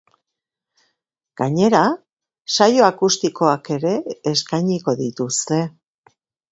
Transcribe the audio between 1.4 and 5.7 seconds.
Gainera, saio akustikoak ere eskainiko dituzte.